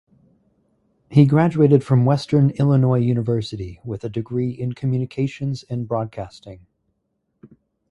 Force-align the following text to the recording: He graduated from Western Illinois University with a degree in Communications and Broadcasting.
He 1.11 1.27
graduated 1.27 1.83
from 1.83 2.05
Western 2.05 2.49
Illinois 2.55 2.97
University 2.97 3.79
with 3.85 4.03
a 4.03 4.09
degree 4.09 4.49
in 4.49 4.73
Communications 4.73 5.61
and 5.69 5.87
Broadcasting. 5.87 6.65